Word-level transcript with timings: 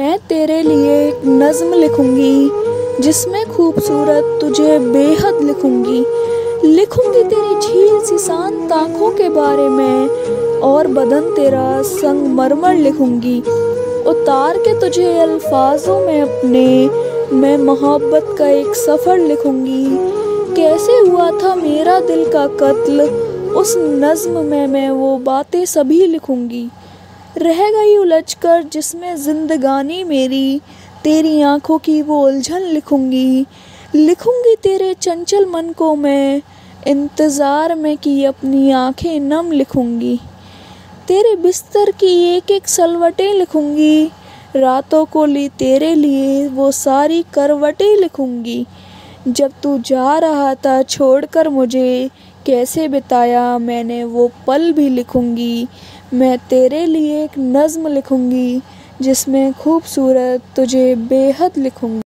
मैं 0.00 0.18
तेरे 0.18 0.60
लिए 0.62 0.92
एक 1.08 1.24
नज़्म 1.26 1.74
लिखूँगी, 1.74 3.02
जिसमें 3.02 3.44
खूबसूरत 3.46 4.38
तुझे 4.40 4.78
बेहद 4.78 5.40
लिखूँगी। 5.42 5.98
लिखूँगी 6.66 7.22
तेरी 7.24 7.60
झील 7.60 7.98
सी 8.00 8.18
शांत 8.18 8.72
आँखों 8.72 9.10
के 9.10 9.28
बारे 9.28 9.68
में, 9.68 10.08
और 10.60 10.86
बदन 10.86 11.30
तेरा 11.34 11.82
संगमरमर 11.82 12.74
लिखूँगी। 12.74 13.38
उतार 14.06 14.58
के 14.58 14.78
तुझे 14.80 15.12
अल्फाजों 15.18 16.00
में 16.06 16.20
अपने, 16.22 16.66
मैं 17.36 17.56
मोहब्बत 17.58 18.34
का 18.38 18.48
एक 18.48 18.74
सफ़र 18.76 19.18
लिखूँगी। 19.18 19.84
कैसे 20.56 20.98
हुआ 20.98 21.30
था 21.32 21.54
मेरा 21.54 22.00
दिल 22.00 22.30
का 22.32 22.46
कत्ल, 22.46 23.10
उस 23.54 23.74
नज़्म 23.78 24.44
में 24.44 24.66
मैं 24.66 24.90
वो 24.90 25.16
बातें 25.24 25.64
सभी 25.66 26.06
लिखूँगी। 26.06 26.68
रह 27.38 27.58
गई 27.70 27.96
उलझ 27.96 28.34
कर, 28.34 28.62
जिसमें 28.62 29.16
ज़िंदगानी 29.16 30.04
मेरी, 30.04 30.60
तेरी 31.04 31.40
आँखों 31.42 31.78
की 31.78 32.00
वो 32.02 32.24
उलझन 32.26 32.62
लिखूँगी। 32.62 33.46
लिखूँगी 33.94 34.56
तेरे 34.56 34.94
चंचल 34.94 35.46
मन 35.46 35.72
को 35.72 35.94
मैं, 35.96 36.42
इंतज़ार 36.86 37.74
में 37.74 37.96
कि 37.96 38.24
अपनी 38.24 38.70
आँखें 38.70 39.20
नम 39.20 39.52
लिखूँगी। 39.52 40.18
तेरे 41.08 41.36
बिस्तर 41.36 41.90
की 41.90 42.12
एक 42.36 42.50
एक 42.50 42.68
सलवटें 42.68 43.32
लिखूँगी। 43.34 44.10
रातों 44.56 45.04
को 45.04 45.24
ली 45.24 45.48
तेरे 45.48 45.94
लिए 45.94 46.48
वो 46.48 46.70
सारी 46.70 47.24
करवटें 47.34 47.96
लिखूँगी। 47.96 48.66
जब 49.28 49.52
तू 49.62 49.78
जा 49.78 50.18
रहा 50.18 50.54
था 50.54 50.82
छोड़कर 50.82 51.48
मुझे 51.48 52.10
कैसे 52.46 52.86
बिताया 52.88 53.56
मैंने 53.58 54.02
वो 54.04 54.30
पल 54.46 54.72
भी 54.72 54.88
लिखूँगी। 54.88 55.66
मैं 56.14 56.36
तेरे 56.50 56.84
लिए 56.86 57.22
एक 57.24 57.38
नज़्म 57.38 57.88
लिखूँगी, 57.88 58.60
जिसमें 59.02 59.52
खूबसूरत 59.52 60.42
तुझे 60.56 60.94
बेहद 61.08 61.58
लिखूँगी। 61.58 62.02